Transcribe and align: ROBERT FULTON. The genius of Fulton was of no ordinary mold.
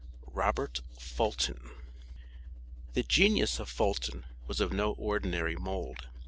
ROBERT 0.31 0.81
FULTON. 0.97 1.69
The 2.93 3.03
genius 3.03 3.59
of 3.59 3.69
Fulton 3.69 4.25
was 4.47 4.59
of 4.59 4.73
no 4.73 4.93
ordinary 4.93 5.55
mold. 5.55 6.07